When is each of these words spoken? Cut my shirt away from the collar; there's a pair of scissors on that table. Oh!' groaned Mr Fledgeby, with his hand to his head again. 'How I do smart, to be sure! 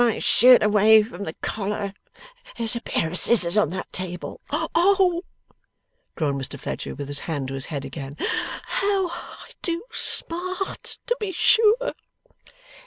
Cut 0.01 0.07
my 0.13 0.17
shirt 0.17 0.63
away 0.63 1.03
from 1.03 1.25
the 1.25 1.33
collar; 1.43 1.93
there's 2.57 2.75
a 2.75 2.81
pair 2.81 3.07
of 3.07 3.19
scissors 3.19 3.55
on 3.55 3.69
that 3.69 3.93
table. 3.93 4.41
Oh!' 4.49 5.21
groaned 6.15 6.41
Mr 6.41 6.59
Fledgeby, 6.59 6.93
with 6.93 7.07
his 7.07 7.19
hand 7.29 7.49
to 7.49 7.53
his 7.53 7.65
head 7.67 7.85
again. 7.85 8.17
'How 8.17 9.09
I 9.11 9.51
do 9.61 9.83
smart, 9.91 10.97
to 11.05 11.15
be 11.19 11.31
sure! 11.31 11.93